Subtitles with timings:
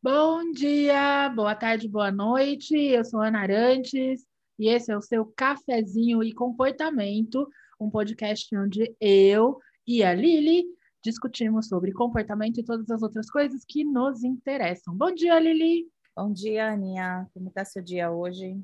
[0.00, 2.72] Bom dia, boa tarde, boa noite.
[2.72, 4.24] Eu sou Ana Arantes
[4.56, 7.48] e esse é o seu Cafezinho e Comportamento,
[7.80, 10.64] um podcast onde eu e a Lili
[11.02, 14.94] discutimos sobre comportamento e todas as outras coisas que nos interessam.
[14.94, 15.90] Bom dia, Lili.
[16.16, 17.28] Bom dia, Aninha.
[17.34, 18.56] Como está seu dia hoje?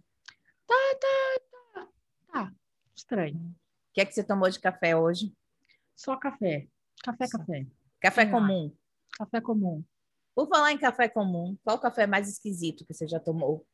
[0.64, 1.40] Tá, tá,
[1.75, 1.89] tá.
[2.32, 2.53] Tá,
[2.95, 3.39] estranho.
[3.39, 3.54] O
[3.93, 5.35] que é que você tomou de café hoje?
[5.96, 6.68] Só café.
[7.03, 7.39] Café, Só.
[7.39, 7.67] café.
[7.98, 8.73] Café comum.
[9.18, 9.85] Café comum.
[10.35, 13.67] Por falar em café comum, qual café mais esquisito que você já tomou?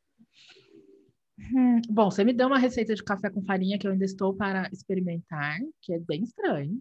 [1.39, 4.35] Hum, bom, você me deu uma receita de café com farinha que eu ainda estou
[4.35, 6.81] para experimentar, que é bem estranho.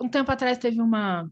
[0.00, 1.30] um tempo atrás teve uma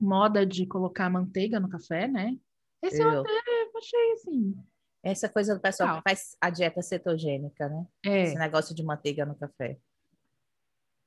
[0.00, 2.36] moda de colocar manteiga no café, né?
[2.82, 3.20] Esse eu Eu.
[3.22, 3.30] até
[3.76, 4.56] achei assim.
[5.02, 6.02] Essa coisa do pessoal Legal.
[6.02, 7.86] que faz a dieta cetogênica, né?
[8.04, 9.78] É, Esse negócio de manteiga no café.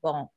[0.02, 0.30] Bom,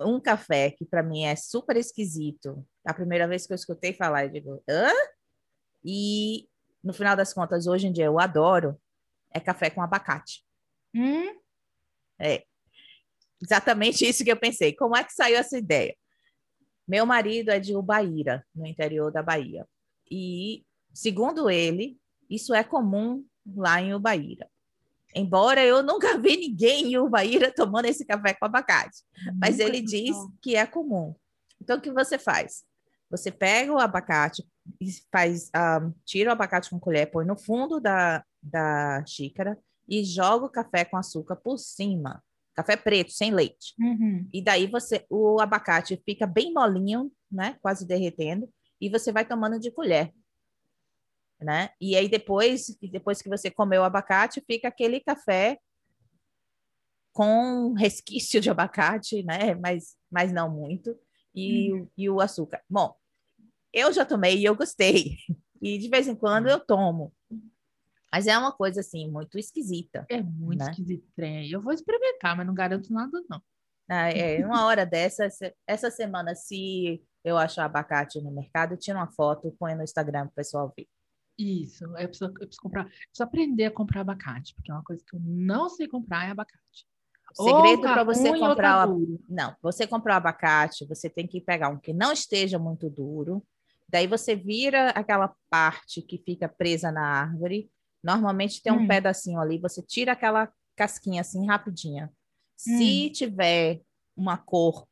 [0.00, 2.66] um café que para mim é super esquisito.
[2.84, 4.90] A primeira vez que eu escutei falar, eu digo, hã?
[5.84, 6.48] E
[6.82, 8.80] no final das contas, hoje em dia eu adoro,
[9.30, 10.44] é café com abacate.
[10.94, 11.40] hum,
[13.42, 14.72] Exatamente isso que eu pensei.
[14.72, 15.96] Como é que saiu essa ideia?
[16.86, 19.66] Meu marido é de Ubaíra, no interior da Bahia.
[20.10, 21.98] E, segundo ele,
[22.30, 23.24] isso é comum
[23.56, 24.48] lá em Ubaíra.
[25.14, 28.98] Embora eu nunca vi ninguém em Ubaíra tomando esse café com abacate.
[29.40, 31.14] Mas ele diz que é comum.
[31.60, 32.64] Então, o que você faz?
[33.12, 34.42] Você pega o abacate,
[34.80, 39.56] e faz, ah, tira o abacate com colher, põe no fundo da, da xícara
[39.88, 42.24] e joga o café com açúcar por cima.
[42.54, 43.74] Café preto, sem leite.
[43.78, 44.28] Uhum.
[44.32, 47.56] E daí você, o abacate fica bem molinho, né?
[47.60, 48.48] Quase derretendo,
[48.80, 50.12] e você vai tomando de colher.
[51.40, 51.70] Né?
[51.80, 55.58] E aí depois, depois que você comeu o abacate, fica aquele café
[57.12, 59.54] com resquício de abacate, né?
[59.56, 60.96] Mas, mas não muito.
[61.34, 62.62] E, o- e o açúcar.
[62.68, 62.94] Bom,
[63.72, 65.16] eu já tomei e eu gostei.
[65.60, 67.12] E de vez em quando eu tomo.
[68.12, 70.04] Mas é uma coisa assim muito esquisita.
[70.10, 70.70] É muito Né?
[70.70, 71.48] esquisito trem.
[71.50, 73.40] Eu vou experimentar, mas não garanto nada, não.
[73.88, 75.26] Ah, é, uma hora dessa,
[75.66, 80.22] essa- semana, se eu achar abacate no mercado, eu tiro uma foto, põe no Instagram
[80.26, 80.86] para o pessoal ver.
[81.38, 85.02] Isso, eu preciso, eu preciso comprar, preciso aprender a comprar abacate, porque é uma coisa
[85.06, 86.86] que eu não sei comprar é abacate.
[87.38, 89.18] O segredo para você comprar o.
[89.28, 93.42] Não, você comprar o abacate, você tem que pegar um que não esteja muito duro.
[93.92, 97.70] Daí você vira aquela parte que fica presa na árvore.
[98.02, 98.88] Normalmente tem um Hum.
[98.88, 102.10] pedacinho ali, você tira aquela casquinha assim rapidinha.
[102.56, 103.12] Se Hum.
[103.12, 103.82] tiver
[104.16, 104.88] uma cor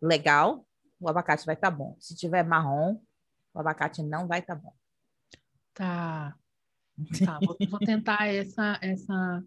[0.00, 0.66] legal,
[1.00, 1.96] o abacate vai estar bom.
[1.98, 3.00] Se tiver marrom,
[3.52, 4.72] o abacate não vai estar bom.
[5.74, 6.34] Tá.
[7.36, 9.44] Tá, vou, vou tentar essa, essa,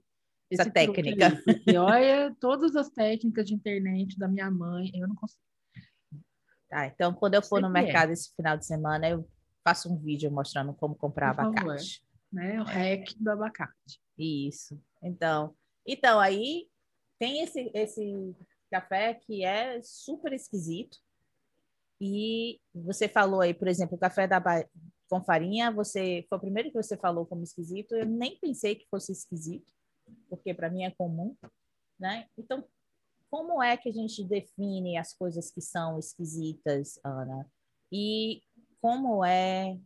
[0.51, 1.27] Essa técnica.
[1.29, 5.41] aí, porque olha, todas as técnicas de internet da minha mãe, eu não consigo.
[6.69, 7.71] Tá, então quando eu for no é.
[7.81, 9.27] mercado esse final de semana, eu
[9.63, 11.71] faço um vídeo mostrando como comprar Por favor.
[11.71, 12.03] abacate.
[12.31, 12.61] Né?
[12.61, 13.99] O hack do abacate.
[14.17, 14.79] Isso.
[15.01, 16.67] Então, então aí
[17.17, 18.35] tem esse esse
[18.69, 20.97] café que é super esquisito.
[21.99, 24.65] E você falou aí, por exemplo, o café da Ba-
[25.09, 27.95] com farinha, você foi o primeiro que você falou como esquisito.
[27.95, 29.73] Eu nem pensei que fosse esquisito,
[30.29, 31.35] porque para mim é comum,
[31.99, 32.27] né?
[32.37, 32.63] Então,
[33.29, 37.49] como é que a gente define as coisas que são esquisitas, Ana?
[37.91, 38.41] E
[38.81, 39.77] como é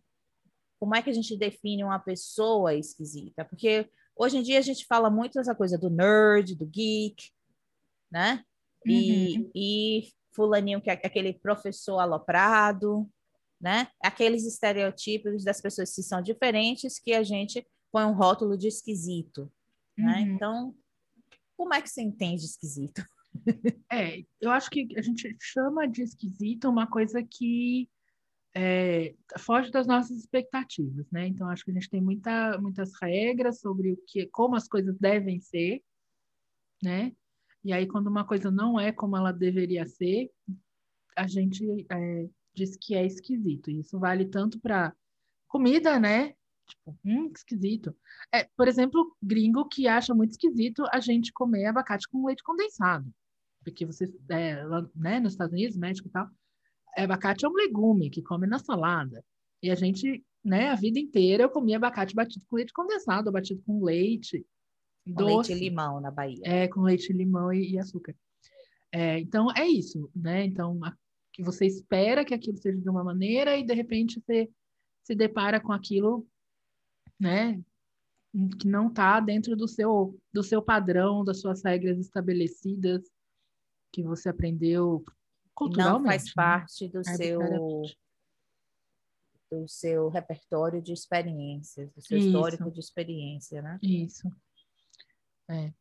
[0.80, 3.46] como é que a gente define uma pessoa esquisita?
[3.46, 7.32] Porque hoje em dia a gente fala muito essa coisa do nerd, do geek,
[8.12, 8.44] né?
[8.86, 13.10] E, e fulaninho que é aquele professor aloprado,
[13.62, 13.88] né?
[14.02, 19.50] Aqueles estereotipos das pessoas que são diferentes que a gente põe um rótulo de esquisito,
[19.98, 20.16] né?
[20.16, 20.36] Uhum.
[20.36, 20.76] Então,
[21.56, 23.06] como é que você entende esquisito?
[23.92, 27.90] É, eu acho que a gente chama de esquisito uma coisa que
[28.56, 31.28] é, foge das nossas expectativas, né?
[31.28, 34.98] Então, acho que a gente tem muita, muitas regras sobre o que, como as coisas
[34.98, 35.82] devem ser,
[36.84, 37.12] né?
[37.64, 40.30] E aí, quando uma coisa não é como ela deveria ser,
[41.16, 43.72] a gente é, diz que é esquisito.
[43.72, 44.94] E isso vale tanto para
[45.48, 46.36] comida, né?
[46.68, 47.96] Tipo, hum, esquisito.
[48.34, 53.12] É, por exemplo, gringo que acha muito esquisito a gente comer abacate com leite condensado.
[53.64, 56.30] Porque você, é, lá, né, nos Estados Unidos, México e tal,
[56.98, 59.24] abacate é um legume que come na salada.
[59.62, 63.34] E a gente, né, a vida inteira eu comia abacate batido com leite condensado, ou
[63.34, 64.46] batido com leite,
[65.06, 65.52] Com doce.
[65.52, 66.42] leite e limão na Bahia.
[66.44, 68.16] É, com leite, limão e, e açúcar.
[68.92, 70.46] É, então, é isso, né?
[70.46, 70.96] Então, a-
[71.32, 74.48] que você espera que aquilo seja de uma maneira e, de repente, você
[75.04, 76.28] se depara com aquilo,
[77.20, 77.60] né?
[78.60, 83.02] Que não está dentro do seu, do seu padrão, das suas regras estabelecidas,
[83.94, 86.08] que você aprendeu E não culturalmente.
[86.08, 86.32] faz né?
[86.36, 88.00] parte do seu Arbitrariamente.
[89.52, 92.28] do seu repertório de experiências, do seu Isso.
[92.28, 93.78] histórico de experiência, né?
[93.84, 94.28] Isso.
[95.48, 95.72] É.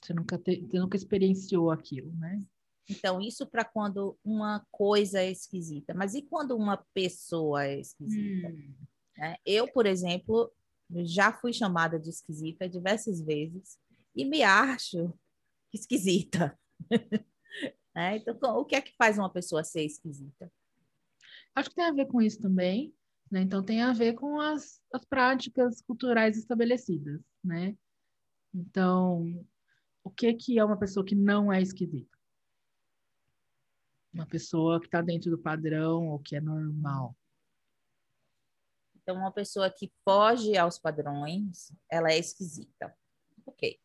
[0.00, 2.40] Você nunca, te, você nunca experienciou aquilo, né?
[2.88, 5.92] Então, isso para quando uma coisa é esquisita.
[5.92, 8.48] Mas e quando uma pessoa é esquisita?
[8.48, 8.74] Hum.
[9.18, 9.36] Né?
[9.44, 10.52] Eu, por exemplo,
[11.04, 13.76] já fui chamada de esquisita diversas vezes
[14.14, 15.12] e me acho
[15.74, 16.56] esquisita.
[17.94, 20.52] é, então, o que é que faz uma pessoa ser esquisita?
[21.54, 22.94] Acho que tem a ver com isso também.
[23.30, 23.40] Né?
[23.40, 27.20] Então, tem a ver com as, as práticas culturais estabelecidas.
[27.42, 27.76] Né?
[28.54, 29.44] Então,
[30.04, 32.16] o que, que é uma pessoa que não é esquisita?
[34.12, 37.16] Uma pessoa que está dentro do padrão ou que é normal.
[39.02, 42.96] Então, uma pessoa que foge aos padrões, ela é esquisita.
[43.44, 43.78] Ok.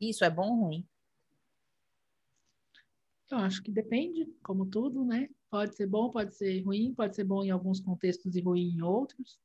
[0.00, 0.88] Isso é bom ou ruim?
[3.30, 5.28] Eu acho que depende, como tudo, né?
[5.50, 8.82] Pode ser bom, pode ser ruim, pode ser bom em alguns contextos e ruim em
[8.82, 9.38] outros.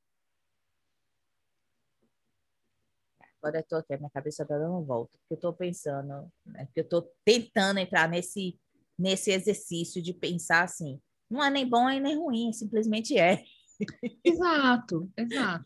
[3.42, 6.66] Agora eu tô aqui, a minha cabeça está dando volta, porque eu estou pensando, né?
[6.66, 8.60] porque eu estou tentando entrar nesse,
[8.98, 13.44] nesse exercício de pensar assim, não é nem bom e nem ruim, simplesmente é.
[14.24, 15.66] Exato, exato.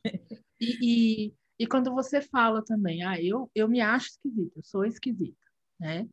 [0.58, 4.86] E, e, e, quando você fala também, ah, eu, eu me acho esquisita, eu sou
[4.86, 5.46] esquisita,
[5.78, 6.08] né?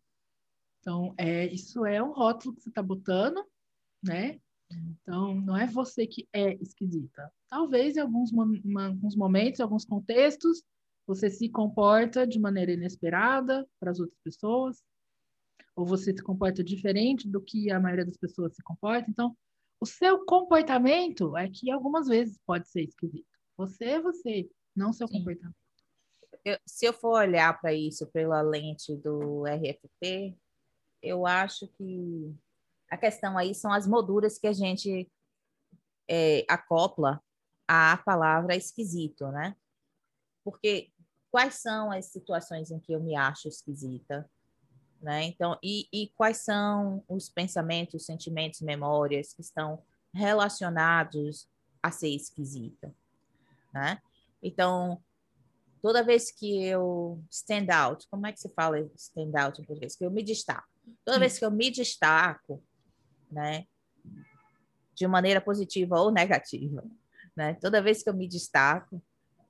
[0.83, 3.43] Então, é, isso é um rótulo que você está botando,
[4.03, 4.41] né?
[4.69, 7.33] Então, não é você que é esquisita.
[7.49, 10.65] Talvez em alguns, uma, alguns momentos, em alguns contextos,
[11.07, 14.83] você se comporta de maneira inesperada para as outras pessoas,
[15.77, 19.09] ou você se comporta diferente do que a maioria das pessoas se comporta.
[19.09, 19.37] Então,
[19.81, 23.27] o seu comportamento é que algumas vezes pode ser esquisito.
[23.57, 25.19] Você é você, não seu Sim.
[25.19, 25.57] comportamento.
[26.45, 30.37] Eu, se eu for olhar para isso pela lente do RFP,
[31.03, 32.35] eu acho que
[32.91, 35.11] a questão aí são as molduras que a gente
[36.09, 37.23] é, acopla
[37.67, 39.57] à palavra esquisito, né?
[40.45, 40.91] Porque
[41.31, 44.29] quais são as situações em que eu me acho esquisita?
[45.01, 45.25] Né?
[45.25, 49.83] Então, e, e quais são os pensamentos, sentimentos, memórias que estão
[50.15, 51.49] relacionados
[51.83, 52.95] a ser esquisita,
[53.75, 54.01] né?
[54.41, 55.03] Então,
[55.81, 59.97] toda vez que eu stand out, como é que se fala stand out em português?
[59.97, 60.72] Que eu me destaco.
[61.05, 62.63] Toda vez que eu me destaco,
[63.31, 63.67] né,
[64.95, 66.85] de maneira positiva ou negativa,
[67.37, 67.55] né?
[67.55, 69.03] Toda vez que eu me destaco,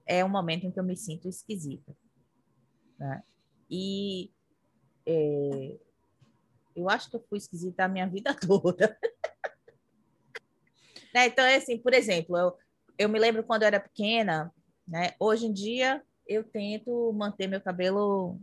[0.07, 1.97] é um momento em que eu me sinto esquisita,
[2.99, 3.23] né?
[3.71, 4.31] E
[5.07, 5.79] é,
[6.77, 8.99] eu acho que eu fui esquisita a minha vida toda.
[11.15, 11.27] né?
[11.27, 12.57] Então, é assim, por exemplo, eu,
[12.99, 14.53] eu me lembro quando eu era pequena,
[14.87, 15.15] né?
[15.19, 18.41] Hoje em dia, eu tento manter meu cabelo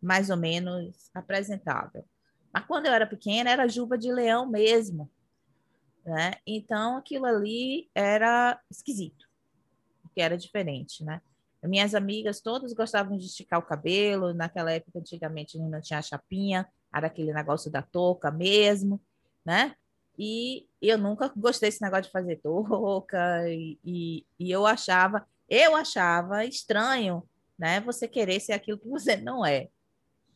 [0.00, 2.04] mais ou menos apresentável.
[2.52, 5.10] Mas quando eu era pequena, era juba de leão mesmo.
[6.04, 6.32] Né?
[6.46, 9.26] Então, aquilo ali era esquisito,
[10.02, 11.20] porque era diferente, né?
[11.62, 14.34] Minhas amigas todas gostavam de esticar o cabelo.
[14.34, 19.00] Naquela época, antigamente, não tinha chapinha, era aquele negócio da touca mesmo,
[19.44, 19.76] né?
[20.18, 25.76] E eu nunca gostei desse negócio de fazer touca, e, e, e eu achava, eu
[25.76, 27.22] achava estranho,
[27.56, 27.80] né?
[27.80, 29.68] Você querer ser aquilo que você não é,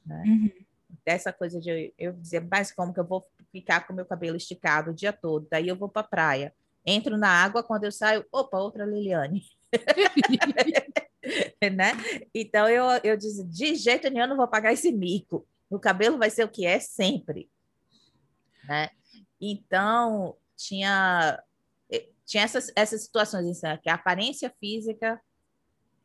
[0.04, 0.22] né?
[0.26, 0.65] Uhum.
[1.06, 4.90] Dessa coisa de eu, dizer, mas como que eu vou ficar com meu cabelo esticado
[4.90, 5.46] o dia todo?
[5.48, 6.52] Daí eu vou para a praia,
[6.84, 9.44] entro na água, quando eu saio, opa, outra Liliane.
[11.74, 11.92] né?
[12.34, 15.46] Então eu, eu disse, de jeito nenhum eu não vou pagar esse mico.
[15.70, 17.48] O cabelo vai ser o que é sempre.
[18.68, 18.90] Né?
[19.40, 21.40] Então, tinha,
[21.90, 25.20] eh, tinha essas, essas situações assim, que a aparência física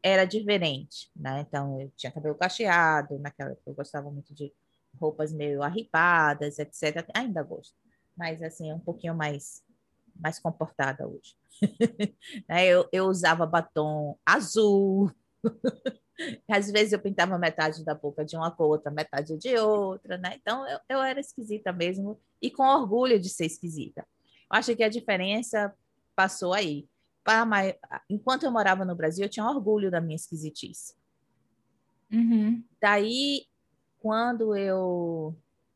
[0.03, 1.41] era diferente, né?
[1.41, 4.51] Então, eu tinha cabelo cacheado, naquela época eu gostava muito de
[5.00, 7.05] roupas meio arripadas, etc.
[7.13, 7.75] Ainda gosto,
[8.15, 9.63] mas assim, um pouquinho mais
[10.15, 11.36] mais comportada hoje.
[12.48, 15.12] Né, eu, eu usava batom azul.
[16.50, 20.36] Às vezes eu pintava metade da boca de uma cor, outra metade de outra, né?
[20.36, 24.05] Então eu, eu era esquisita mesmo e com orgulho de ser esquisita.
[24.51, 25.74] Eu acho que a diferença
[26.15, 26.88] passou aí.
[28.10, 30.95] Enquanto eu morava no Brasil, eu tinha orgulho da minha esquisitice.
[32.12, 32.63] Uhum.
[32.81, 33.45] Daí,
[34.01, 35.36] quando eu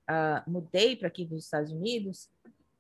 [0.10, 2.30] uh, mudei para aqui dos Estados Unidos,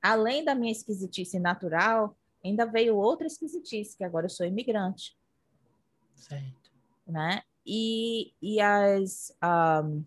[0.01, 5.15] além da minha esquisitice natural, ainda veio outra esquisitice, que agora eu sou imigrante.
[6.15, 6.71] Certo.
[7.07, 7.41] Né?
[7.65, 9.35] E, e as,
[9.83, 10.03] um,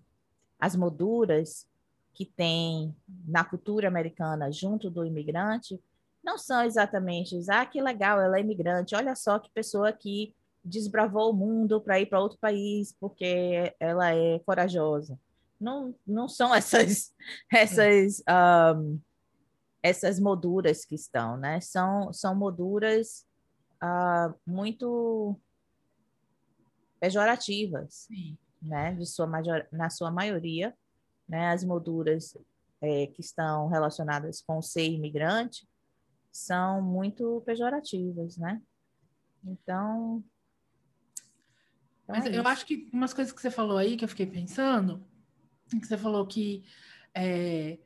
[0.59, 1.67] as molduras
[2.13, 2.95] que tem
[3.27, 5.81] na cultura americana junto do imigrante
[6.23, 11.31] não são exatamente, ah, que legal, ela é imigrante, olha só que pessoa que desbravou
[11.31, 15.19] o mundo para ir para outro país porque ela é corajosa.
[15.61, 17.13] Não, não são essas,
[17.53, 18.23] essas
[18.77, 19.01] um,
[19.83, 21.61] essas molduras que estão, né?
[21.61, 23.27] São, são molduras
[23.83, 25.39] uh, muito
[27.01, 28.37] pejorativas, Sim.
[28.61, 28.95] né?
[28.95, 30.75] De sua major, na sua maioria,
[31.29, 31.51] né?
[31.51, 32.37] As molduras
[32.81, 35.69] é, que estão relacionadas com ser imigrante
[36.31, 38.61] são muito pejorativas, né?
[39.45, 40.23] Então.
[42.05, 44.27] então Mas é eu acho que umas coisas que você falou aí que eu fiquei
[44.27, 45.05] pensando,
[45.69, 46.65] que você falou que
[47.15, 47.79] é,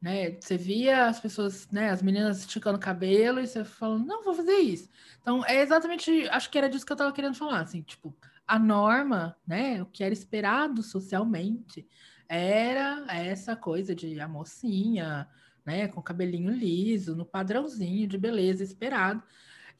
[0.00, 4.22] né, você via as pessoas, né, as meninas esticando o cabelo e você falando, não,
[4.22, 4.88] vou fazer isso.
[5.20, 8.14] Então, é exatamente, acho que era disso que eu estava querendo falar, assim, tipo,
[8.46, 11.86] a norma, né, o que era esperado socialmente
[12.28, 15.28] era essa coisa de a mocinha,
[15.64, 19.22] né, com cabelinho liso, no padrãozinho de beleza esperado.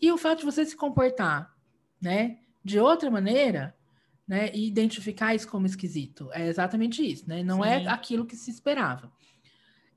[0.01, 1.55] E o fato de você se comportar,
[2.01, 3.77] né, de outra maneira,
[4.27, 7.43] né, e identificar isso como esquisito, é exatamente isso, né?
[7.43, 7.87] Não é Sim.
[7.87, 9.13] é aquilo que se esperava.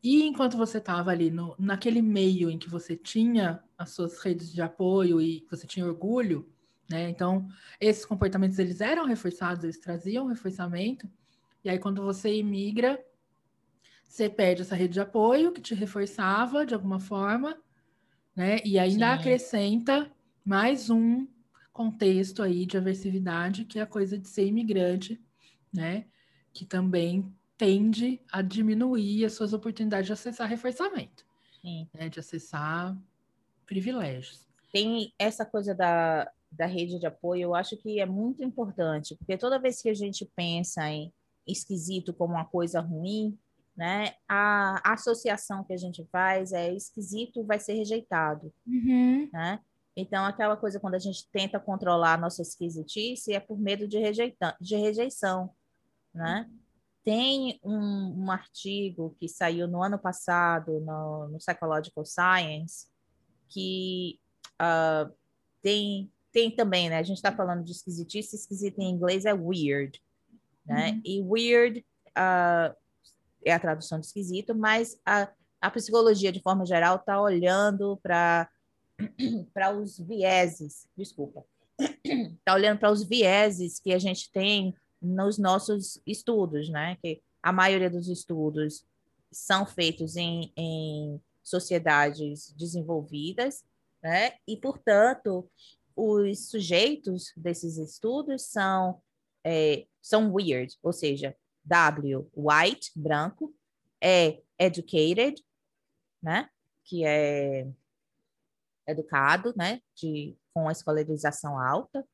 [0.03, 4.53] E enquanto você estava ali no, naquele meio em que você tinha as suas redes
[4.53, 6.50] de apoio e você tinha orgulho,
[6.89, 7.09] né?
[7.09, 7.48] Então,
[7.81, 11.09] esses comportamentos eles eram reforçados, eles traziam reforçamento.
[11.63, 13.03] E aí quando você imigra,
[14.07, 17.57] você perde essa rede de apoio que te reforçava de alguma forma,
[18.36, 18.59] né?
[18.63, 19.19] E ainda Sim.
[19.19, 20.12] acrescenta
[20.45, 21.27] mais um
[21.79, 25.17] contexto aí de aversividade, que é a coisa de ser imigrante,
[25.74, 26.07] né?
[26.51, 31.25] Que também tende a diminuir as suas oportunidades de acessar reforçamento,
[31.93, 32.09] né?
[32.09, 32.98] De acessar
[33.65, 34.45] privilégios.
[34.74, 39.38] Tem essa coisa da, da rede de apoio, eu acho que é muito importante, porque
[39.38, 41.13] toda vez que a gente pensa em
[41.48, 43.39] esquisito como uma coisa ruim,
[43.74, 44.15] né?
[44.27, 49.29] A, associação que a gente faz é esquisito vai ser rejeitado, uhum.
[49.31, 49.62] né?
[50.00, 53.98] Então, aquela coisa quando a gente tenta controlar a nossa esquisitice é por medo de,
[53.98, 55.51] rejeita, de rejeição,
[56.13, 56.50] né?
[57.03, 62.88] Tem um, um, artigo que saiu no ano passado no, no Psychological Science
[63.50, 64.20] que
[64.62, 65.12] uh,
[65.62, 67.00] tem, tem também, né?
[67.00, 70.00] A gente está falando de esquisitice, esquisito em inglês é weird,
[70.65, 70.91] né?
[70.91, 71.01] Uhum.
[71.03, 72.75] E weird uh,
[73.44, 75.29] é a tradução de esquisito, mas a,
[75.60, 78.50] a psicologia, de forma geral, está olhando para
[79.53, 81.46] para os vieses, desculpa,
[81.79, 86.98] está olhando para os vieses que a gente tem nos nossos estudos, né?
[87.01, 88.86] Que a maioria dos estudos
[89.32, 93.63] são feitos em, em sociedades desenvolvidas,
[94.03, 94.34] né?
[94.48, 95.50] E, portanto,
[95.96, 99.01] os sujeitos desses estudos são,
[99.44, 103.53] é, são weird, ou seja, W, white, branco,
[104.01, 105.44] E, educated,
[106.22, 106.50] né?
[106.84, 107.68] Que é
[108.89, 109.81] educado, né?
[109.96, 112.05] De, com a escolarização alta.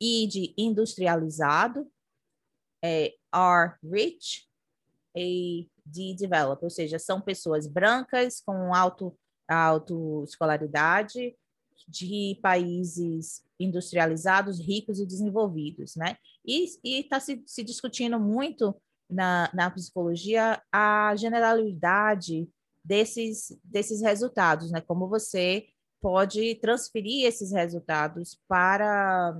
[0.00, 1.90] E de industrializado,
[2.84, 4.46] é, are rich,
[5.16, 9.16] e de develop, ou seja, são pessoas brancas com alto,
[9.48, 11.34] alto escolaridade
[11.88, 16.16] de países industrializados, ricos e desenvolvidos, né?
[16.44, 18.74] E está se, se discutindo muito
[19.08, 22.48] na, na psicologia a generalidade
[22.84, 24.80] desses, desses resultados, né?
[24.80, 25.66] Como você
[26.00, 29.38] pode transferir esses resultados para,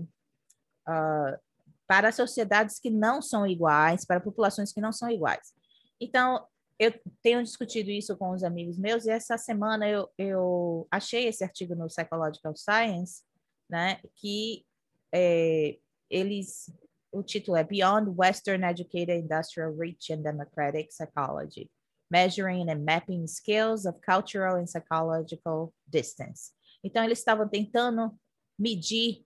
[0.89, 1.39] uh,
[1.87, 5.55] para sociedades que não são iguais, para populações que não são iguais.
[6.01, 6.47] Então,
[6.79, 11.43] eu tenho discutido isso com os amigos meus, e essa semana eu, eu achei esse
[11.43, 13.23] artigo no Psychological Science,
[13.69, 14.65] né, que
[15.13, 15.79] é,
[16.11, 16.71] eles
[17.13, 21.71] o título é Beyond Western Educated Industrial Rich and Democratic Psychology,
[22.11, 26.53] Measuring and Mapping Skills of Cultural and Psychological Distance.
[26.83, 28.15] Então, eles estavam tentando
[28.59, 29.25] medir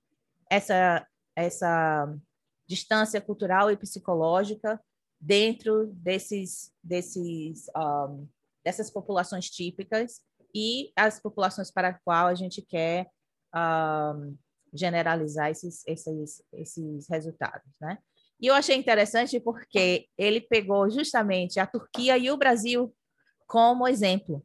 [0.51, 1.07] essa,
[1.37, 2.13] essa
[2.67, 4.81] distância cultural e psicológica
[5.21, 8.27] dentro desses, desses, um,
[8.65, 10.23] dessas populações típicas
[10.55, 13.11] e as populações para as quais a gente quer
[13.55, 14.37] um,
[14.73, 17.99] generalizar esses, esses, esses resultados, né?
[18.41, 22.95] E eu achei interessante porque ele pegou justamente a Turquia e o Brasil
[23.47, 24.43] como exemplo.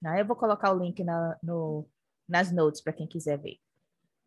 [0.00, 0.20] Né?
[0.20, 1.88] Eu vou colocar o link na, no,
[2.28, 3.58] nas notes para quem quiser ver.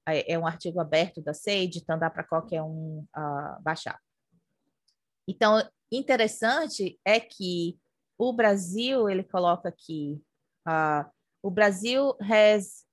[0.07, 3.99] É, um artigo aberto da SAGE, então dá para qualquer um uh, baixar.
[5.27, 7.79] Então, interessante é que
[8.15, 10.21] o Brasil, ele coloca aqui,
[10.67, 11.09] uh,
[11.41, 12.85] o Brasil has,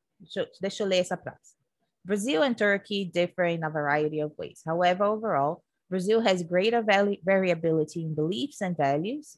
[0.59, 1.55] deixa eu ler essa frase.
[2.03, 4.63] Brazil and Turkey differ in a variety of ways.
[4.67, 6.83] However, overall, Brazil has greater
[7.23, 9.37] variability in beliefs and values.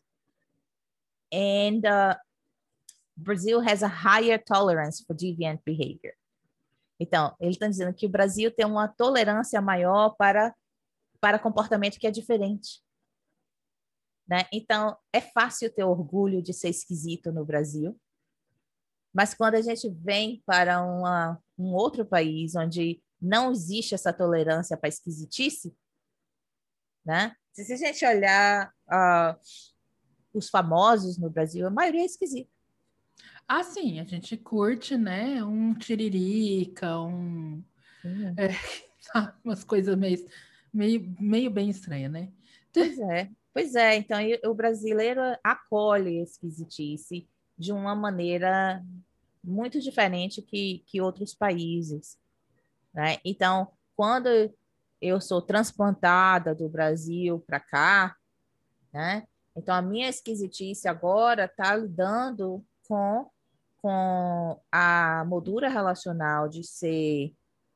[1.33, 2.15] And uh,
[3.17, 6.15] Brazil has a higher tolerance for deviant behavior.
[7.01, 10.55] Então, ele está dizendo que o Brasil tem uma tolerância maior para,
[11.21, 12.81] para comportamento que é diferente.
[14.29, 14.47] Né?
[14.53, 18.01] Então, é fácil ter orgulho de ser esquisito no Brasil.
[19.13, 24.77] Mas quando a gente vem para uma, um outro país onde não existe essa tolerância
[24.77, 25.75] para esquisitice,
[27.05, 27.35] né?
[27.53, 29.39] Se a gente olhar uh,
[30.33, 32.51] os famosos no Brasil, a maioria é esquisita.
[33.47, 35.45] Ah, sim, a gente curte, né?
[35.45, 37.63] Um tiririca, um.
[38.05, 38.49] É,
[39.45, 40.27] umas coisas meio,
[40.73, 42.33] meio, meio bem estranhas, né?
[42.73, 43.97] Pois é, pois é.
[43.97, 48.85] Então, o brasileiro acolhe a esquisitice de uma maneira
[49.43, 52.19] muito diferente que, que outros países.
[52.93, 53.19] Né?
[53.25, 54.29] Então, quando
[55.05, 58.17] eu sou transplantada do Brasil para cá,
[58.93, 59.25] né?
[59.57, 63.31] Então, a minha esquisitice agora está lidando com,
[63.81, 67.33] com a moldura relacional de ser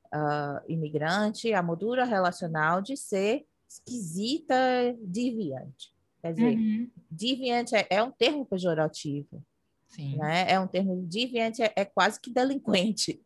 [0.06, 4.56] uh, imigrante, a moldura relacional de ser esquisita,
[5.00, 5.94] deviante.
[6.20, 6.90] Quer dizer, uhum.
[7.11, 9.44] deviante é, é, um termo pejorativo.
[9.87, 10.16] Sim.
[10.16, 10.50] Né?
[10.50, 13.23] É um termo deviante, é, é quase que delinquente.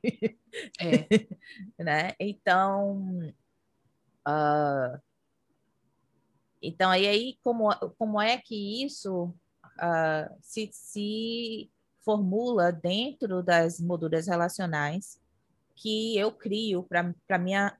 [0.78, 1.06] É.
[1.82, 2.12] né?
[2.20, 3.32] Então,
[4.28, 5.00] uh,
[6.62, 9.34] então, e aí, como, como é que isso
[9.78, 11.70] uh, se, se
[12.04, 15.20] formula dentro das molduras relacionais
[15.74, 17.76] que eu crio para a minha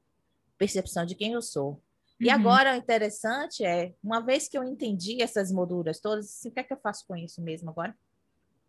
[0.59, 1.81] percepção de quem eu sou?
[2.19, 2.35] E uhum.
[2.35, 6.61] agora o interessante é, uma vez que eu entendi essas molduras todas, assim, o que
[6.61, 7.97] é que eu faço com isso mesmo agora?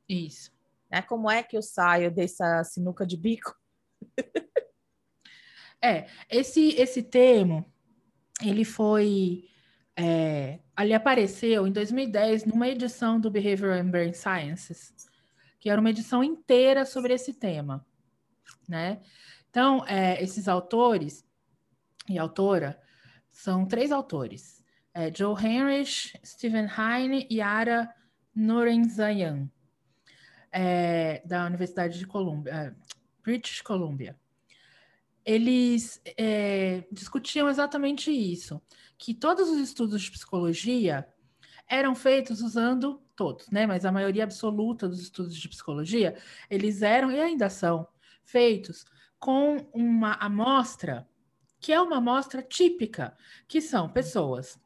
[0.07, 0.51] Isso.
[0.91, 1.01] Né?
[1.01, 3.55] Como é que eu saio dessa sinuca de bico?
[5.83, 7.65] é, esse, esse termo,
[8.41, 9.49] ele foi
[9.95, 14.93] é, ali apareceu em 2010 numa edição do Behavioral and Brain Sciences,
[15.59, 17.85] que era uma edição inteira sobre esse tema,
[18.67, 19.01] né?
[19.49, 21.23] Então, é, esses autores
[22.09, 22.79] e autora
[23.29, 24.63] são três autores:
[24.93, 27.93] é, Joe Henrich, Stephen Heine e Ara
[28.33, 29.49] Norenzayan,
[30.51, 32.73] é, da Universidade de Columbia, é,
[33.21, 34.17] British Columbia.
[35.25, 38.61] Eles é, discutiam exatamente isso
[38.97, 41.07] que todos os estudos de psicologia
[41.67, 43.65] eram feitos usando todos, né?
[43.65, 46.17] Mas a maioria absoluta dos estudos de psicologia,
[46.49, 47.87] eles eram e ainda são
[48.23, 48.85] feitos
[49.19, 51.07] com uma amostra
[51.63, 53.15] que é uma amostra típica,
[53.47, 54.59] que são pessoas,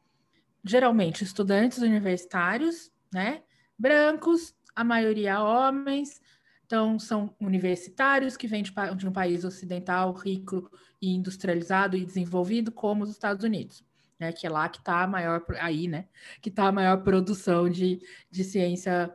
[0.64, 3.44] geralmente estudantes universitários, né?
[3.78, 6.20] Brancos, a maioria homens,
[6.68, 10.70] então são universitários que vêm de, de um país ocidental rico
[11.02, 13.82] e industrializado e desenvolvido como os Estados Unidos
[14.18, 14.32] né?
[14.32, 16.06] Que é lá que está a maior aí, né?
[16.40, 18.00] Que está a maior produção de,
[18.30, 19.14] de ciência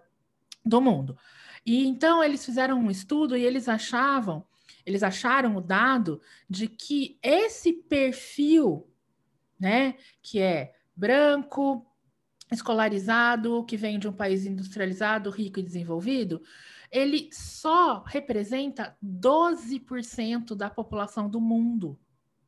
[0.66, 1.18] do mundo.
[1.66, 4.46] E então eles fizeram um estudo e eles achavam,
[4.86, 8.88] eles acharam o dado de que esse perfil,
[9.60, 11.86] né, que é branco,
[12.52, 16.42] escolarizado, que vem de um país industrializado, rico e desenvolvido,
[16.94, 22.00] ele só representa 12% da população do mundo.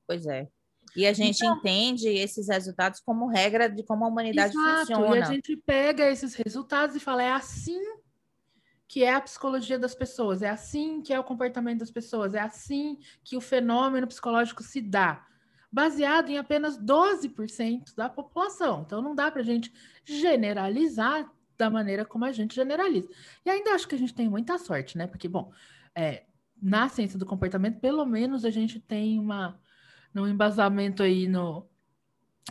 [0.05, 0.47] Pois é.
[0.95, 5.17] E a gente então, entende esses resultados como regra de como a humanidade exato, funciona.
[5.17, 7.81] E a gente pega esses resultados e fala: é assim
[8.87, 12.39] que é a psicologia das pessoas, é assim que é o comportamento das pessoas, é
[12.39, 15.25] assim que o fenômeno psicológico se dá,
[15.71, 18.83] baseado em apenas 12% da população.
[18.85, 19.73] Então não dá para a gente
[20.05, 23.09] generalizar da maneira como a gente generaliza.
[23.45, 25.07] E ainda acho que a gente tem muita sorte, né?
[25.07, 25.51] Porque, bom,
[25.95, 26.23] é,
[26.61, 29.59] na ciência do comportamento, pelo menos a gente tem uma
[30.13, 31.67] no embasamento aí no,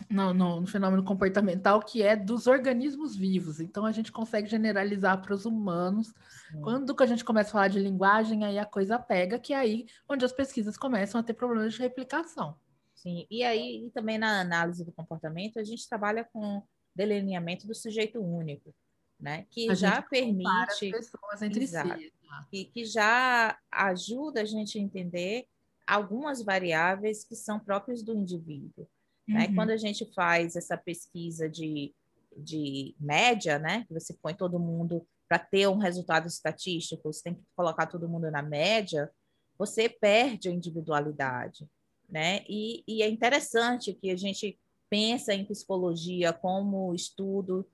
[0.09, 3.59] no, no, no, fenômeno comportamental que é dos organismos vivos.
[3.59, 6.13] Então a gente consegue generalizar para os humanos.
[6.51, 6.61] Sim.
[6.61, 9.57] Quando que a gente começa a falar de linguagem, aí a coisa pega, que é
[9.57, 12.55] aí onde as pesquisas começam a ter problemas de replicação.
[12.93, 16.63] Sim, e aí e também na análise do comportamento a gente trabalha com
[16.95, 18.73] delineamento do sujeito único,
[19.19, 19.45] né?
[19.49, 22.11] Que a já permite pessoas entre exato, si,
[22.51, 25.47] que, que já ajuda a gente a entender
[25.85, 28.87] algumas variáveis que são próprias do indivíduo.
[29.27, 29.47] Né?
[29.47, 29.55] Uhum.
[29.55, 31.93] Quando a gente faz essa pesquisa de,
[32.35, 37.33] de média, né, que você põe todo mundo para ter um resultado estatístico, você tem
[37.33, 39.09] que colocar todo mundo na média,
[39.57, 41.67] você perde a individualidade.
[42.07, 42.43] Né?
[42.47, 47.67] E, e é interessante que a gente pensa em psicologia como estudo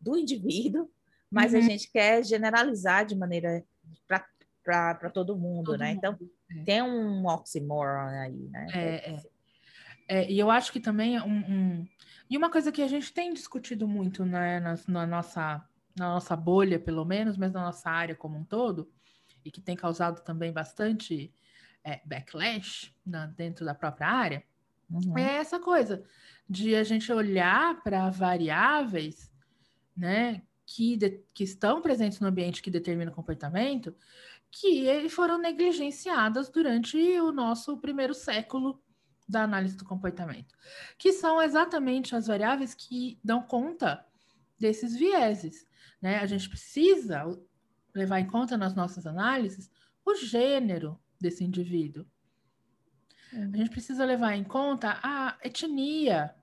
[0.00, 0.90] do indivíduo,
[1.30, 1.58] mas uhum.
[1.58, 3.64] a gente quer generalizar de maneira
[4.64, 5.92] para todo mundo, todo né?
[5.92, 6.30] Então, mundo.
[6.50, 6.64] Então, é.
[6.64, 8.66] tem um oxymoron aí, né?
[8.72, 9.22] É, é.
[10.08, 11.88] é, e eu acho que também é um, um,
[12.28, 15.64] E uma coisa que a gente tem discutido muito né, na, na, nossa,
[15.96, 18.90] na nossa bolha, pelo menos, mas na nossa área como um todo,
[19.44, 21.32] e que tem causado também bastante
[21.82, 24.44] é, backlash na, dentro da própria área,
[24.90, 25.16] uhum.
[25.16, 26.04] é essa coisa
[26.48, 29.30] de a gente olhar para variáveis,
[29.98, 30.42] né?
[30.68, 33.96] que, de, que estão presentes no ambiente que determina o comportamento
[34.50, 38.82] que foram negligenciadas durante o nosso primeiro século
[39.26, 40.54] da análise do comportamento,
[40.96, 44.06] que são exatamente as variáveis que dão conta
[44.58, 45.66] desses vieses.
[46.00, 46.18] Né?
[46.18, 47.24] A gente precisa
[47.94, 49.70] levar em conta nas nossas análises
[50.04, 52.06] o gênero desse indivíduo.
[53.32, 56.34] A gente precisa levar em conta a etnia.